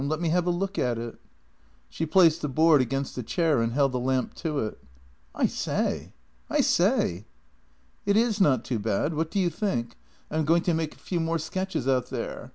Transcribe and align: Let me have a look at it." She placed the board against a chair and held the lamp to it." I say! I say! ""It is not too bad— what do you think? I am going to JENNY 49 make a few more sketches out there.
Let 0.09 0.19
me 0.19 0.29
have 0.29 0.47
a 0.47 0.49
look 0.49 0.79
at 0.79 0.97
it." 0.97 1.19
She 1.87 2.07
placed 2.07 2.41
the 2.41 2.49
board 2.49 2.81
against 2.81 3.19
a 3.19 3.21
chair 3.21 3.61
and 3.61 3.71
held 3.73 3.91
the 3.91 3.99
lamp 3.99 4.33
to 4.37 4.57
it." 4.57 4.79
I 5.35 5.45
say! 5.45 6.15
I 6.49 6.61
say! 6.61 7.25
""It 8.07 8.17
is 8.17 8.41
not 8.41 8.65
too 8.65 8.79
bad— 8.79 9.13
what 9.13 9.29
do 9.29 9.37
you 9.39 9.51
think? 9.51 9.95
I 10.31 10.37
am 10.37 10.45
going 10.45 10.63
to 10.63 10.71
JENNY 10.71 10.77
49 10.77 10.77
make 10.77 10.95
a 10.95 11.03
few 11.03 11.19
more 11.19 11.37
sketches 11.37 11.87
out 11.87 12.07
there. 12.09 12.49